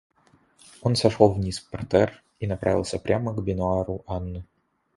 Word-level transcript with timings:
Он 0.81 0.95
сошел 0.95 1.31
вниз 1.31 1.59
в 1.59 1.69
партер 1.69 2.23
и 2.39 2.47
направился 2.47 2.97
прямо 2.97 3.35
к 3.35 3.43
бенуару 3.43 4.03
Анны. 4.07 4.43